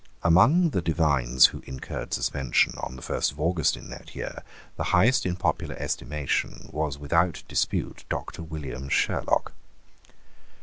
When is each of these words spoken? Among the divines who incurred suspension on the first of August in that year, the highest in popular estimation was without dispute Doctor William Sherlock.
Among 0.23 0.71
the 0.71 0.81
divines 0.81 1.45
who 1.45 1.61
incurred 1.67 2.11
suspension 2.11 2.73
on 2.79 2.95
the 2.95 3.03
first 3.03 3.31
of 3.33 3.39
August 3.39 3.77
in 3.77 3.91
that 3.91 4.15
year, 4.15 4.41
the 4.75 4.85
highest 4.85 5.27
in 5.27 5.35
popular 5.35 5.75
estimation 5.77 6.67
was 6.73 6.97
without 6.97 7.43
dispute 7.47 8.03
Doctor 8.09 8.41
William 8.41 8.89
Sherlock. 8.89 9.53